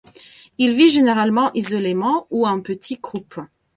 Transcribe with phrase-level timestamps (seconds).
[0.57, 3.39] Il vit généralement isolément ou en petits groupes.